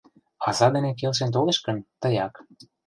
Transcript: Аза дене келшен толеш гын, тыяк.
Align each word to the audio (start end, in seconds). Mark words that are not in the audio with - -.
Аза 0.47 0.67
дене 0.75 0.91
келшен 0.99 1.29
толеш 1.35 1.59
гын, 1.65 1.77
тыяк. 2.01 2.33